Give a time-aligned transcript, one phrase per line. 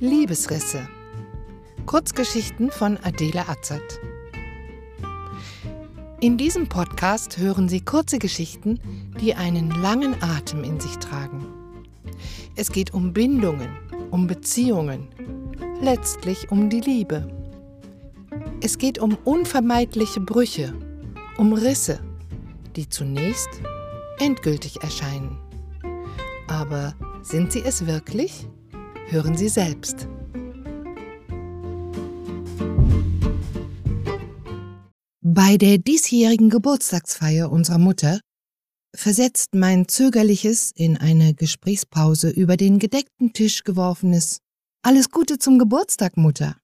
[0.00, 0.86] Liebesrisse.
[1.86, 3.98] Kurzgeschichten von Adele Atzert.
[6.20, 8.78] In diesem Podcast hören Sie kurze Geschichten,
[9.18, 11.46] die einen langen Atem in sich tragen.
[12.56, 13.70] Es geht um Bindungen,
[14.10, 15.08] um Beziehungen,
[15.80, 17.26] letztlich um die Liebe.
[18.60, 20.74] Es geht um unvermeidliche Brüche,
[21.38, 22.00] um Risse,
[22.76, 23.62] die zunächst
[24.18, 25.38] endgültig erscheinen.
[26.48, 28.46] Aber sind sie es wirklich?
[29.08, 30.08] Hören Sie selbst.
[35.20, 38.20] Bei der diesjährigen Geburtstagsfeier unserer Mutter
[38.96, 44.40] versetzt mein zögerliches, in eine Gesprächspause über den gedeckten Tisch geworfenes
[44.82, 46.56] Alles Gute zum Geburtstag, Mutter.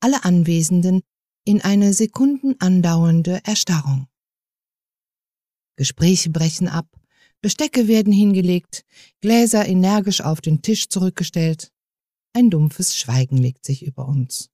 [0.00, 1.02] Alle Anwesenden
[1.44, 4.06] in eine Sekunden andauernde Erstarrung.
[5.76, 6.86] Gespräche brechen ab,
[7.44, 8.86] Bestecke werden hingelegt,
[9.20, 11.70] Gläser energisch auf den Tisch zurückgestellt.
[12.32, 14.48] Ein dumpfes Schweigen legt sich über uns.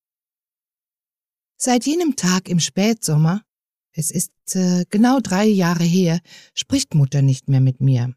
[1.56, 3.44] Seit jenem Tag im Spätsommer,
[3.92, 6.18] es ist äh, genau drei Jahre her,
[6.52, 8.16] spricht Mutter nicht mehr mit mir.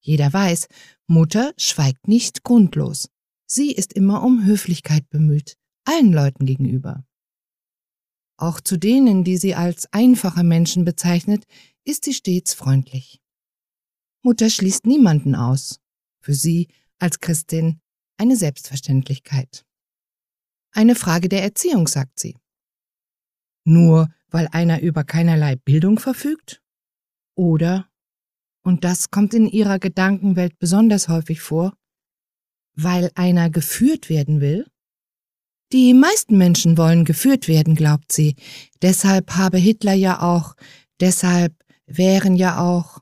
[0.00, 0.66] Jeder weiß,
[1.06, 3.08] Mutter schweigt nicht grundlos.
[3.46, 7.06] Sie ist immer um Höflichkeit bemüht, allen Leuten gegenüber.
[8.36, 11.44] Auch zu denen, die sie als einfache Menschen bezeichnet,
[11.84, 13.20] ist sie stets freundlich.
[14.28, 15.80] Mutter schließt niemanden aus.
[16.20, 17.80] Für sie als Christin
[18.18, 19.64] eine Selbstverständlichkeit.
[20.70, 22.36] Eine Frage der Erziehung, sagt sie.
[23.64, 26.62] Nur weil einer über keinerlei Bildung verfügt?
[27.36, 27.88] Oder,
[28.62, 31.72] und das kommt in ihrer Gedankenwelt besonders häufig vor,
[32.74, 34.66] weil einer geführt werden will?
[35.72, 38.36] Die meisten Menschen wollen geführt werden, glaubt sie.
[38.82, 40.54] Deshalb habe Hitler ja auch,
[41.00, 41.54] deshalb
[41.86, 43.00] wären ja auch,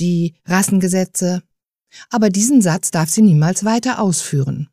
[0.00, 1.42] die Rassengesetze.
[2.10, 4.68] Aber diesen Satz darf sie niemals weiter ausführen.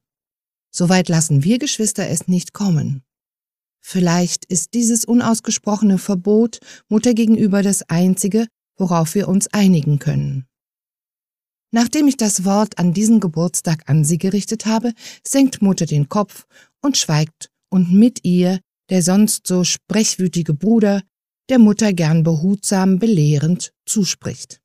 [0.72, 3.04] Soweit lassen wir Geschwister es nicht kommen.
[3.82, 6.60] Vielleicht ist dieses unausgesprochene Verbot
[6.90, 8.48] Mutter gegenüber das einzige,
[8.78, 10.46] worauf wir uns einigen können.
[11.72, 14.94] Nachdem ich das Wort an diesem Geburtstag an sie gerichtet habe,
[15.26, 16.46] senkt Mutter den Kopf
[16.82, 18.60] und schweigt und mit ihr
[18.90, 21.02] der sonst so sprechwütige Bruder,
[21.50, 24.62] der Mutter gern behutsam belehrend zuspricht.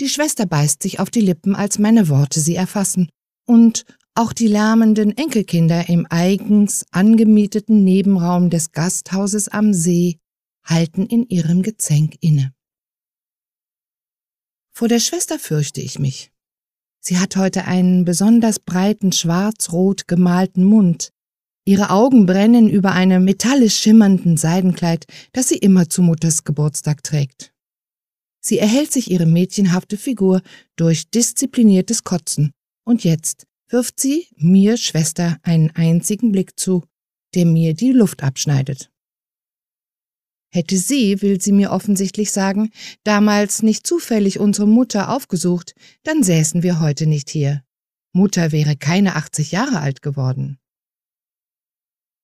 [0.00, 3.10] Die Schwester beißt sich auf die Lippen, als meine Worte sie erfassen,
[3.46, 3.84] und
[4.14, 10.18] auch die lärmenden Enkelkinder im eigens angemieteten Nebenraum des Gasthauses am See
[10.64, 12.54] halten in ihrem Gezänk inne.
[14.72, 16.32] Vor der Schwester fürchte ich mich.
[17.00, 21.12] Sie hat heute einen besonders breiten schwarz-rot gemalten Mund.
[21.66, 27.52] Ihre Augen brennen über einem metallisch schimmernden Seidenkleid, das sie immer zu Mutters Geburtstag trägt.
[28.40, 30.42] Sie erhält sich ihre mädchenhafte Figur
[30.76, 32.52] durch diszipliniertes Kotzen,
[32.84, 36.84] und jetzt wirft sie mir Schwester einen einzigen Blick zu,
[37.34, 38.90] der mir die Luft abschneidet.
[40.52, 42.70] Hätte sie, will sie mir offensichtlich sagen,
[43.04, 47.62] damals nicht zufällig unsere Mutter aufgesucht, dann säßen wir heute nicht hier.
[48.12, 50.58] Mutter wäre keine 80 Jahre alt geworden.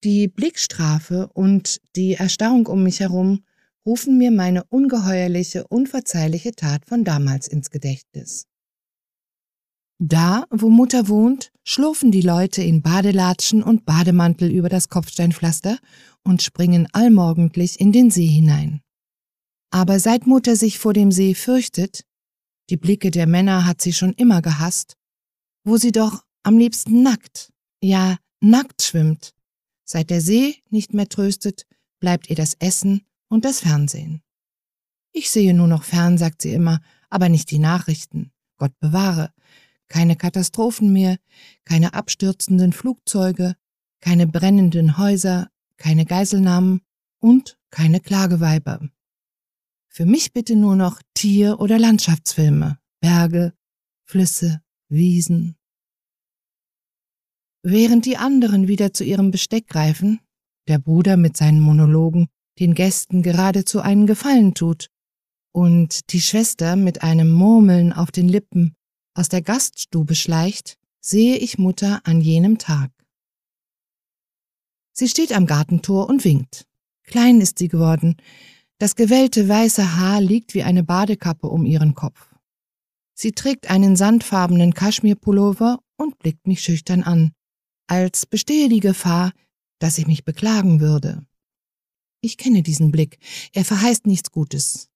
[0.02, 3.44] Die Blickstrafe und die Erstarrung um mich herum
[3.86, 8.46] rufen mir meine ungeheuerliche, unverzeihliche Tat von damals ins Gedächtnis.
[9.98, 15.78] Da, wo Mutter wohnt, schlurfen die Leute in Badelatschen und Bademantel über das Kopfsteinpflaster
[16.22, 18.82] und springen allmorgendlich in den See hinein.
[19.70, 22.04] Aber seit Mutter sich vor dem See fürchtet,
[22.68, 24.96] die Blicke der Männer hat sie schon immer gehasst,
[25.64, 29.32] wo sie doch am liebsten nackt, ja nackt schwimmt.
[29.88, 31.64] Seit der See nicht mehr tröstet,
[32.00, 34.22] bleibt ihr das Essen und das Fernsehen.
[35.12, 38.32] Ich sehe nur noch fern, sagt sie immer, aber nicht die Nachrichten.
[38.58, 39.32] Gott bewahre.
[39.88, 41.16] Keine Katastrophen mehr,
[41.64, 43.54] keine abstürzenden Flugzeuge,
[44.00, 46.82] keine brennenden Häuser, keine Geiselnahmen
[47.20, 48.88] und keine Klageweiber.
[49.88, 53.54] Für mich bitte nur noch Tier- oder Landschaftsfilme, Berge,
[54.04, 55.56] Flüsse, Wiesen.
[57.62, 60.20] Während die anderen wieder zu ihrem Besteck greifen,
[60.68, 64.88] der Bruder mit seinen Monologen den Gästen geradezu einen Gefallen tut,
[65.52, 68.74] und die Schwester mit einem Murmeln auf den Lippen
[69.14, 72.90] aus der Gaststube schleicht, sehe ich Mutter an jenem Tag.
[74.92, 76.66] Sie steht am Gartentor und winkt.
[77.04, 78.16] Klein ist sie geworden,
[78.78, 82.34] das gewellte weiße Haar liegt wie eine Badekappe um ihren Kopf.
[83.14, 87.32] Sie trägt einen sandfarbenen Kaschmirpullover und blickt mich schüchtern an,
[87.86, 89.32] als bestehe die Gefahr,
[89.78, 91.24] dass ich mich beklagen würde.
[92.26, 93.20] Ich kenne diesen Blick,
[93.52, 94.88] er verheißt nichts Gutes.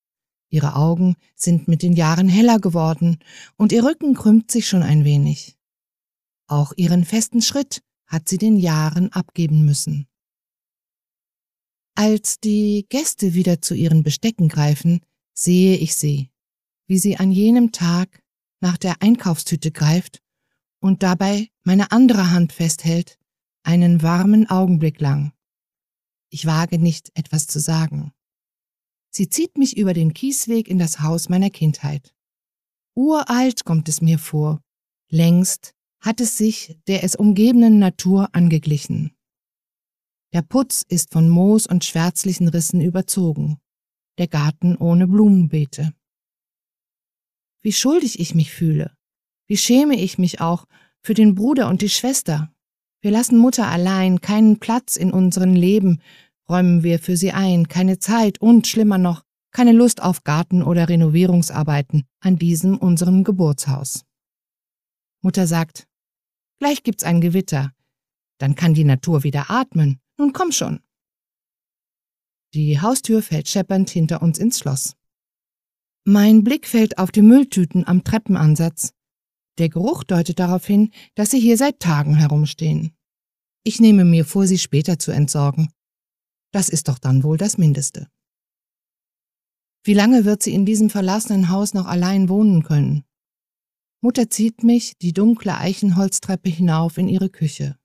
[0.48, 3.18] Ihre Augen sind mit den Jahren heller geworden
[3.56, 5.56] und ihr Rücken krümmt sich schon ein wenig.
[6.48, 10.08] Auch ihren festen Schritt hat sie den Jahren abgeben müssen.
[11.94, 14.98] Als die Gäste wieder zu ihren Bestecken greifen,
[15.32, 16.32] sehe ich sie,
[16.88, 18.24] wie sie an jenem Tag
[18.58, 20.20] nach der Einkaufstüte greift
[20.80, 23.18] und dabei meine andere Hand festhält,
[23.62, 25.32] einen warmen Augenblick lang.
[26.30, 28.12] Ich wage nicht, etwas zu sagen.
[29.10, 32.14] Sie zieht mich über den Kiesweg in das Haus meiner Kindheit.
[32.94, 34.62] Uralt kommt es mir vor,
[35.10, 39.14] längst hat es sich der es umgebenden Natur angeglichen.
[40.32, 43.58] Der Putz ist von Moos und schwärzlichen Rissen überzogen,
[44.18, 45.92] der Garten ohne Blumenbeete.
[47.62, 48.96] Wie schuldig ich mich fühle,
[49.46, 50.66] wie schäme ich mich auch
[51.02, 52.54] für den Bruder und die Schwester.
[53.02, 56.00] Wir lassen Mutter allein, keinen Platz in unserem Leben
[56.48, 60.88] räumen wir für sie ein, keine Zeit und, schlimmer noch, keine Lust auf Garten- oder
[60.88, 64.04] Renovierungsarbeiten an diesem unserem Geburtshaus.
[65.22, 65.86] Mutter sagt,
[66.58, 67.72] gleich gibt's ein Gewitter,
[68.38, 70.80] dann kann die Natur wieder atmen, nun komm schon.
[72.52, 74.96] Die Haustür fällt scheppernd hinter uns ins Schloss.
[76.04, 78.92] Mein Blick fällt auf die Mülltüten am Treppenansatz.
[79.60, 82.96] Der Geruch deutet darauf hin, dass sie hier seit Tagen herumstehen.
[83.62, 85.68] Ich nehme mir vor, sie später zu entsorgen.
[86.50, 88.08] Das ist doch dann wohl das Mindeste.
[89.84, 93.04] Wie lange wird sie in diesem verlassenen Haus noch allein wohnen können?
[94.00, 97.76] Mutter zieht mich die dunkle Eichenholztreppe hinauf in ihre Küche.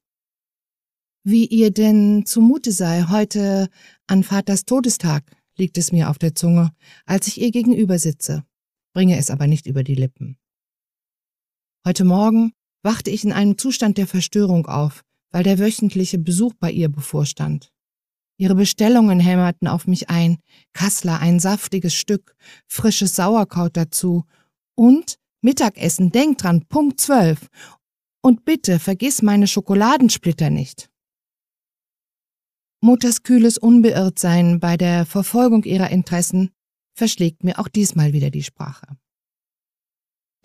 [1.26, 3.68] Wie ihr denn zumute sei heute
[4.08, 6.72] an Vaters Todestag, liegt es mir auf der Zunge,
[7.06, 8.46] als ich ihr gegenüber sitze,
[8.94, 10.38] bringe es aber nicht über die Lippen.
[11.88, 12.52] Heute Morgen
[12.82, 17.72] wachte ich in einem Zustand der Verstörung auf, weil der wöchentliche Besuch bei ihr bevorstand.
[18.38, 20.40] Ihre Bestellungen hämmerten auf mich ein,
[20.74, 22.36] Kassler ein saftiges Stück,
[22.68, 24.26] frisches Sauerkraut dazu
[24.74, 27.50] und Mittagessen, denk dran, Punkt zwölf.
[28.24, 30.90] Und bitte vergiss meine Schokoladensplitter nicht.
[32.82, 36.50] Mutters kühles Unbeirrtsein bei der Verfolgung ihrer Interessen
[36.96, 38.98] verschlägt mir auch diesmal wieder die Sprache.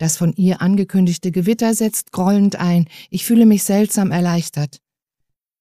[0.01, 4.81] Das von ihr angekündigte Gewitter setzt grollend ein, ich fühle mich seltsam erleichtert.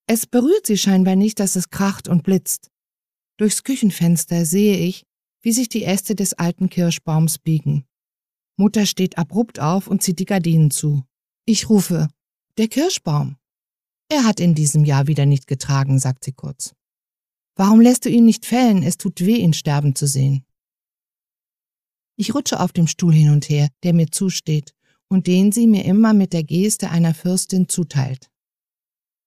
[0.06, 2.70] Es berührt sie scheinbar nicht, dass es kracht und blitzt.
[3.36, 5.04] Durchs Küchenfenster sehe ich,
[5.42, 7.84] wie sich die Äste des alten Kirschbaums biegen.
[8.56, 11.04] Mutter steht abrupt auf und zieht die Gardinen zu.
[11.44, 12.08] Ich rufe,
[12.56, 13.36] der Kirschbaum.
[14.08, 16.72] Er hat in diesem Jahr wieder nicht getragen, sagt sie kurz.
[17.56, 18.82] Warum lässt du ihn nicht fällen?
[18.82, 20.46] Es tut weh, ihn sterben zu sehen.
[22.20, 24.74] Ich rutsche auf dem Stuhl hin und her, der mir zusteht
[25.08, 28.30] und den sie mir immer mit der Geste einer Fürstin zuteilt.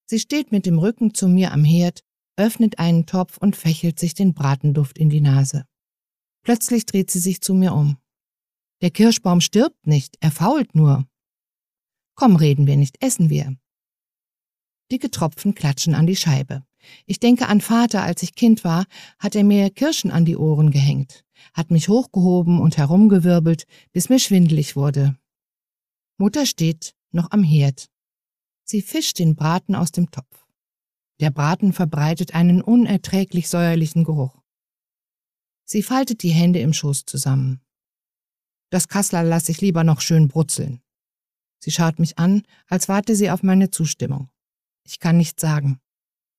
[0.06, 2.04] Sie steht mit dem Rücken zu mir am Herd,
[2.36, 5.66] öffnet einen Topf und fächelt sich den Bratenduft in die Nase.
[6.44, 7.96] Plötzlich dreht sie sich zu mir um.
[8.80, 11.04] Der Kirschbaum stirbt nicht, er fault nur.
[12.14, 13.56] Komm, reden wir nicht, essen wir.
[14.92, 16.64] Dicke Tropfen klatschen an die Scheibe.
[17.06, 18.86] Ich denke an Vater, als ich Kind war,
[19.18, 24.18] hat er mir Kirschen an die Ohren gehängt, hat mich hochgehoben und herumgewirbelt, bis mir
[24.18, 25.16] schwindelig wurde.
[26.18, 27.88] Mutter steht noch am Herd,
[28.66, 30.46] Sie fischt den Braten aus dem Topf.
[31.20, 34.40] Der Braten verbreitet einen unerträglich säuerlichen Geruch.
[35.64, 37.60] Sie faltet die Hände im Schoß zusammen.
[38.70, 40.80] Das Kassler lasse ich lieber noch schön brutzeln.
[41.58, 44.30] Sie schaut mich an, als warte sie auf meine Zustimmung.
[44.82, 45.78] Ich kann nichts sagen.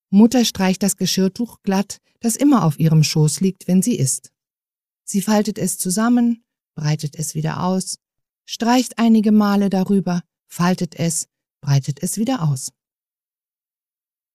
[0.10, 4.34] Mutter streicht das Geschirrtuch glatt, das immer auf ihrem Schoß liegt, wenn sie isst.
[5.06, 6.44] Sie faltet es zusammen,
[6.76, 8.00] breitet es wieder aus,
[8.46, 11.30] streicht einige Male darüber, faltet es,
[11.62, 12.74] breitet es wieder aus.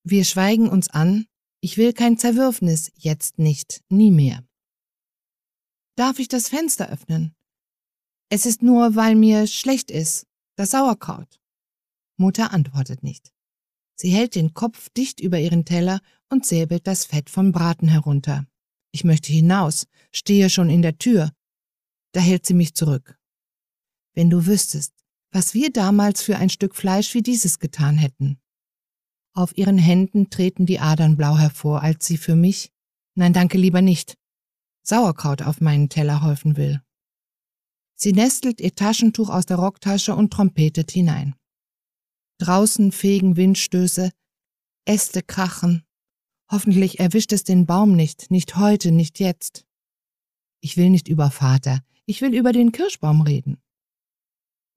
[0.04, 1.26] Wir schweigen uns an,
[1.60, 4.46] ich will kein Zerwürfnis, jetzt nicht, nie mehr.
[5.96, 7.34] Darf ich das Fenster öffnen?
[8.30, 11.40] Es ist nur, weil mir schlecht ist, das Sauerkraut.
[12.16, 13.32] Mutter antwortet nicht.
[13.96, 16.00] Sie hält den Kopf dicht über ihren Teller
[16.30, 18.46] und säbelt das Fett vom Braten herunter.
[18.92, 21.32] Ich möchte hinaus, stehe schon in der Tür.
[22.12, 23.18] Da hält sie mich zurück.
[24.14, 24.94] Wenn du wüsstest,
[25.32, 28.40] was wir damals für ein Stück Fleisch wie dieses getan hätten.
[29.32, 32.72] Auf ihren Händen treten die Adern blau hervor, als sie für mich,
[33.14, 34.16] nein danke lieber nicht,
[34.82, 36.82] Sauerkraut auf meinen Teller häufen will.
[37.94, 41.36] Sie nestelt ihr Taschentuch aus der Rocktasche und trompetet hinein.
[42.38, 44.10] Draußen fegen Windstöße,
[44.86, 45.84] Äste krachen.
[46.50, 49.66] Hoffentlich erwischt es den Baum nicht, nicht heute, nicht jetzt.
[50.60, 53.62] Ich will nicht über Vater, ich will über den Kirschbaum reden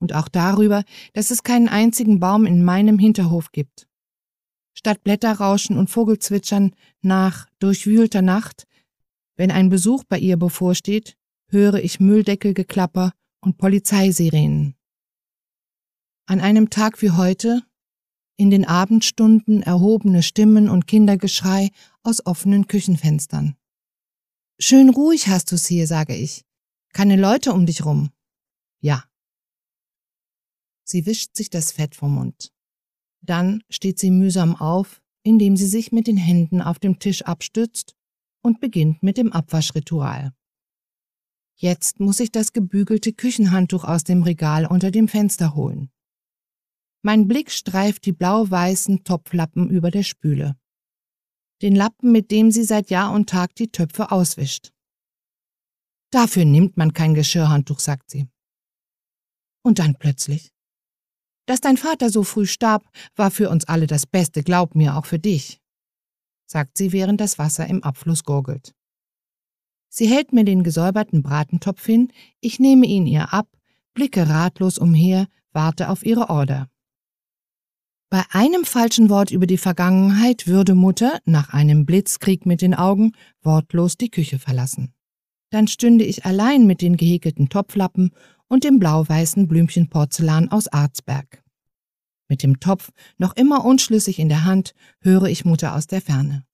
[0.03, 3.88] und auch darüber, dass es keinen einzigen Baum in meinem Hinterhof gibt.
[4.74, 8.68] Statt Blätterrauschen und Vogelzwitschern nach durchwühlter Nacht,
[9.38, 11.15] wenn ein Besuch bei ihr bevorsteht,
[11.48, 14.75] höre ich Mülldeckelgeklapper und Polizeisirenen.
[16.25, 17.63] An einem Tag wie heute
[18.36, 21.70] In den Abendstunden erhobene Stimmen und Kindergeschrei
[22.02, 23.56] aus offenen Küchenfenstern.
[24.60, 26.44] Schön ruhig hast du's hier, sage ich.
[26.94, 28.12] Keine Leute um dich rum.
[28.82, 29.06] Ja.
[30.84, 32.52] Sie wischt sich das Fett vom Mund.
[33.22, 37.96] Dann steht sie mühsam auf, indem sie sich mit den Händen auf dem Tisch abstützt
[38.42, 40.34] und beginnt mit dem Abwaschritual.
[41.56, 45.90] Jetzt muss ich das gebügelte Küchenhandtuch aus dem Regal unter dem Fenster holen.
[47.06, 50.56] Mein Blick streift die blau-weißen Topflappen über der Spüle.
[51.62, 54.72] Den Lappen, mit dem sie seit Jahr und Tag die Töpfe auswischt.
[56.12, 58.30] Dafür nimmt man kein Geschirrhandtuch, sagt sie.
[59.64, 60.54] Und dann plötzlich.
[61.46, 62.86] Dass dein Vater so früh starb,
[63.18, 65.60] war für uns alle das Beste, glaub mir, auch für dich,
[66.46, 68.74] sagt sie, während das Wasser im Abfluss gurgelt.
[69.90, 73.50] Sie hält mir den gesäuberten Bratentopf hin, ich nehme ihn ihr ab,
[73.94, 76.70] blicke ratlos umher, warte auf ihre Order.
[78.13, 83.13] Bei einem falschen Wort über die Vergangenheit würde Mutter, nach einem Blitzkrieg mit den Augen,
[83.41, 84.93] wortlos die Küche verlassen.
[85.50, 88.12] Dann stünde ich allein mit den gehäkelten Topflappen
[88.48, 91.43] und dem blau-weißen Blümchenporzellan aus Arzberg.
[92.29, 96.46] Mit dem Topf noch immer unschlüssig in der Hand höre ich Mutter aus der Ferne.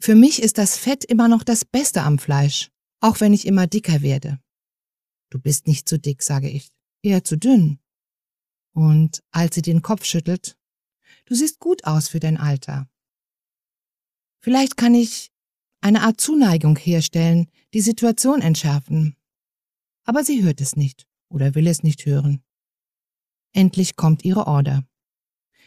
[0.00, 2.70] Für mich ist das Fett immer noch das Beste am Fleisch,
[3.02, 4.40] auch wenn ich immer dicker werde.
[5.28, 6.70] Du bist nicht zu dick, sage ich,
[7.02, 7.78] eher zu dünn.
[8.78, 10.56] Und als sie den Kopf schüttelt,
[11.24, 12.88] du siehst gut aus für dein Alter.
[14.40, 15.32] Vielleicht kann ich
[15.80, 19.18] eine Art Zuneigung herstellen, die Situation entschärfen
[20.08, 22.42] aber sie hört es nicht oder will es nicht hören.
[23.52, 24.82] Endlich kommt ihre Order.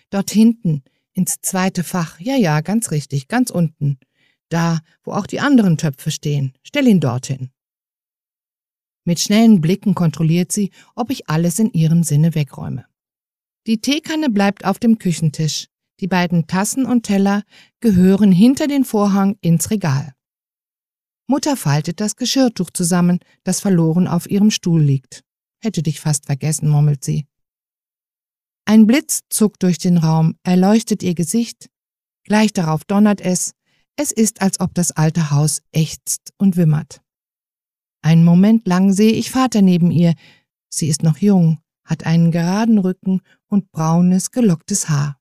[0.10, 0.82] Dort hinten,
[1.13, 4.00] ins zweite Fach, ja, ja, ganz richtig, ganz unten,
[4.50, 7.51] da, wo auch die anderen Töpfe stehen, stell ihn dorthin.
[9.06, 12.88] Mit schnellen Blicken kontrolliert sie, ob ich alles in ihrem Sinne wegräume.
[13.68, 15.68] Die Teekanne bleibt auf dem Küchentisch,
[16.00, 17.44] die beiden Tassen und Teller
[17.80, 20.15] gehören hinter den Vorhang ins Regal.
[21.27, 25.24] Mutter faltet das Geschirrtuch zusammen, das verloren auf ihrem Stuhl liegt.
[25.62, 27.27] Hätte dich fast vergessen, murmelt sie.
[28.65, 31.70] Ein Blitz zuckt durch den Raum, erleuchtet ihr Gesicht.
[32.24, 33.53] Gleich darauf donnert es.
[33.96, 37.01] Es ist, als ob das alte Haus ächzt und wimmert.
[38.01, 40.15] Einen Moment lang sehe ich Vater neben ihr.
[40.70, 45.20] Sie ist noch jung, hat einen geraden Rücken und braunes, gelocktes Haar.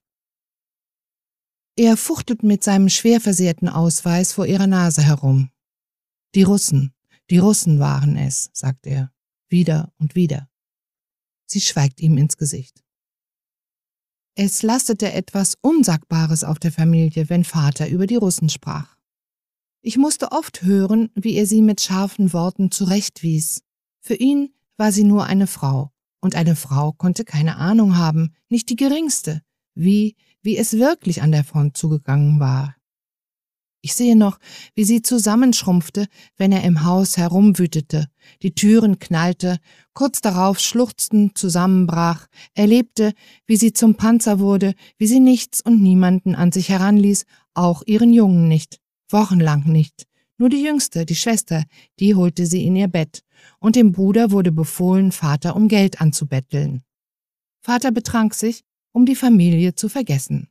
[1.77, 5.51] Er fuchtelt mit seinem schwer versehrten Ausweis vor ihrer Nase herum.
[6.35, 6.95] Die Russen,
[7.31, 9.13] die Russen waren es, sagt er,
[9.49, 10.49] wieder und wieder.
[11.47, 12.85] Sie schweigt ihm ins Gesicht.
[14.37, 18.97] Es lastete etwas Unsagbares auf der Familie, wenn Vater über die Russen sprach.
[19.83, 23.63] Ich musste oft hören, wie er sie mit scharfen Worten zurechtwies.
[24.01, 28.69] Für ihn war sie nur eine Frau, und eine Frau konnte keine Ahnung haben, nicht
[28.71, 29.43] die geringste,
[29.75, 32.77] wie, wie es wirklich an der Front zugegangen war.
[33.83, 34.39] Ich sehe noch,
[34.75, 38.09] wie sie zusammenschrumpfte, wenn er im Haus herumwütete,
[38.43, 39.57] die Türen knallte,
[39.95, 43.15] kurz darauf schluchzend zusammenbrach, erlebte,
[43.47, 47.25] wie sie zum Panzer wurde, wie sie nichts und niemanden an sich heranließ,
[47.55, 50.07] auch ihren Jungen nicht, wochenlang nicht.
[50.37, 51.65] Nur die Jüngste, die Schwester,
[51.99, 53.23] die holte sie in ihr Bett,
[53.59, 56.83] und dem Bruder wurde befohlen, Vater um Geld anzubetteln.
[57.63, 60.49] Vater betrank sich, um die Familie zu vergessen.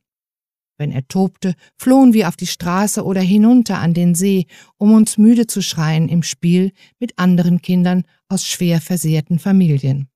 [0.78, 4.46] Wenn er tobte, flohen wir auf die Straße oder hinunter an den See,
[4.78, 10.08] um uns müde zu schreien im Spiel mit anderen Kindern aus schwer versehrten Familien.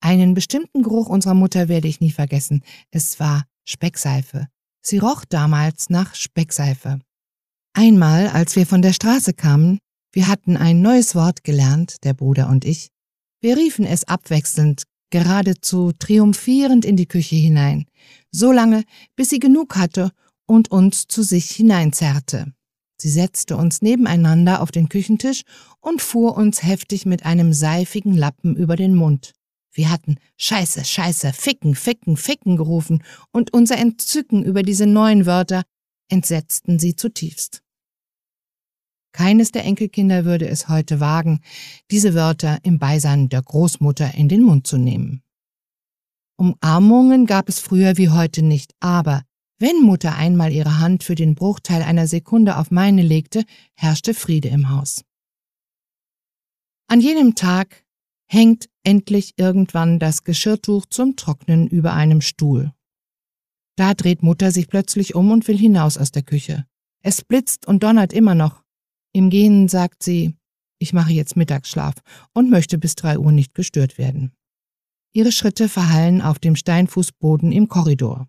[0.00, 2.62] Einen bestimmten Geruch unserer Mutter werde ich nie vergessen.
[2.92, 4.46] Es war Speckseife.
[4.80, 7.00] Sie roch damals nach Speckseife.
[7.74, 9.80] Einmal, als wir von der Straße kamen,
[10.18, 12.88] wir hatten ein neues Wort gelernt, der Bruder und ich.
[13.40, 17.86] Wir riefen es abwechselnd geradezu triumphierend in die Küche hinein,
[18.32, 18.82] so lange,
[19.14, 20.10] bis sie genug hatte
[20.44, 22.52] und uns zu sich hineinzerrte.
[23.00, 25.42] Sie setzte uns nebeneinander auf den Küchentisch
[25.78, 29.34] und fuhr uns heftig mit einem seifigen Lappen über den Mund.
[29.70, 35.62] Wir hatten Scheiße, Scheiße, Ficken, Ficken, Ficken gerufen, und unser Entzücken über diese neuen Wörter
[36.08, 37.62] entsetzten sie zutiefst.
[39.12, 41.40] Keines der Enkelkinder würde es heute wagen,
[41.90, 45.22] diese Wörter im Beisein der Großmutter in den Mund zu nehmen.
[46.36, 49.22] Umarmungen gab es früher wie heute nicht, aber
[49.58, 54.48] wenn Mutter einmal ihre Hand für den Bruchteil einer Sekunde auf meine legte, herrschte Friede
[54.48, 55.04] im Haus.
[56.86, 57.84] An jenem Tag
[58.26, 62.72] hängt endlich irgendwann das Geschirrtuch zum Trocknen über einem Stuhl.
[63.76, 66.66] Da dreht Mutter sich plötzlich um und will hinaus aus der Küche.
[67.02, 68.62] Es blitzt und donnert immer noch.
[69.18, 70.36] Im Gehen sagt sie,
[70.78, 71.94] ich mache jetzt Mittagsschlaf
[72.34, 74.30] und möchte bis drei Uhr nicht gestört werden.
[75.12, 78.28] Ihre Schritte verhallen auf dem Steinfußboden im Korridor.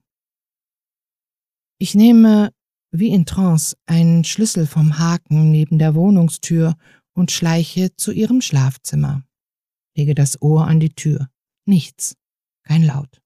[1.78, 2.52] Ich nehme,
[2.90, 6.76] wie in Trance, einen Schlüssel vom Haken neben der Wohnungstür
[7.14, 9.24] und schleiche zu ihrem Schlafzimmer.
[9.96, 11.30] Lege das Ohr an die Tür.
[11.68, 12.16] Nichts.
[12.64, 13.22] Kein Laut.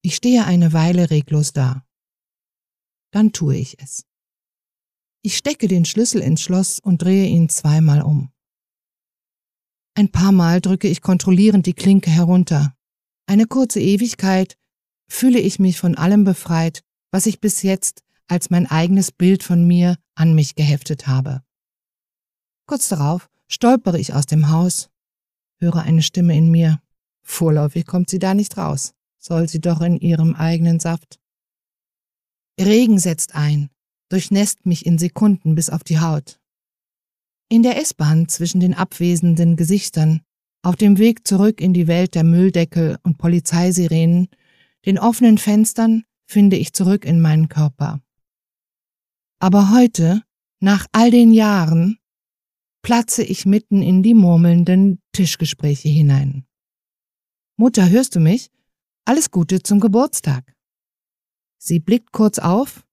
[0.00, 1.84] Ich stehe eine Weile reglos da.
[3.10, 4.06] Dann tue ich es.
[5.26, 8.30] Ich stecke den Schlüssel ins Schloss und drehe ihn zweimal um.
[9.96, 12.76] Ein paar Mal drücke ich kontrollierend die Klinke herunter.
[13.26, 14.56] Eine kurze Ewigkeit
[15.08, 19.66] fühle ich mich von allem befreit, was ich bis jetzt als mein eigenes Bild von
[19.66, 21.42] mir an mich geheftet habe.
[22.68, 24.90] Kurz darauf stolpere ich aus dem Haus,
[25.58, 26.80] höre eine Stimme in mir.
[27.24, 31.18] Vorläufig kommt sie da nicht raus, soll sie doch in ihrem eigenen Saft.
[32.60, 33.70] Regen setzt ein,
[34.08, 36.38] durchnässt mich in Sekunden bis auf die Haut.
[37.48, 40.22] In der S-Bahn zwischen den abwesenden Gesichtern,
[40.62, 44.28] auf dem Weg zurück in die Welt der Mülldeckel und Polizeisirenen,
[44.84, 48.00] den offenen Fenstern, finde ich zurück in meinen Körper.
[49.38, 50.22] Aber heute,
[50.60, 51.98] nach all den Jahren,
[52.82, 56.46] platze ich mitten in die murmelnden Tischgespräche hinein.
[57.56, 58.50] Mutter, hörst du mich?
[59.04, 60.54] Alles Gute zum Geburtstag.
[61.58, 62.85] Sie blickt kurz auf,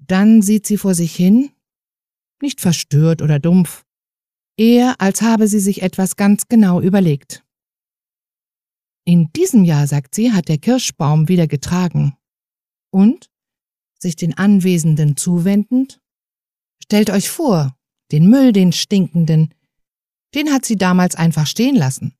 [0.00, 1.50] dann sieht sie vor sich hin,
[2.42, 3.84] nicht verstört oder dumpf,
[4.56, 7.44] eher als habe sie sich etwas ganz genau überlegt.
[9.04, 12.16] In diesem Jahr, sagt sie, hat der Kirschbaum wieder getragen.
[12.92, 13.30] Und,
[13.98, 16.00] sich den Anwesenden zuwendend,
[16.82, 17.76] stellt euch vor,
[18.12, 19.54] den Müll, den stinkenden,
[20.34, 22.14] den hat sie damals einfach stehen lassen.